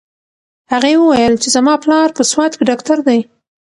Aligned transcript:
هغې 0.71 0.93
وویل 0.97 1.33
چې 1.43 1.49
زما 1.55 1.73
پلار 1.83 2.09
په 2.17 2.23
سوات 2.31 2.51
کې 2.57 2.63
ډاکټر 2.69 2.97
دی. 3.07 3.19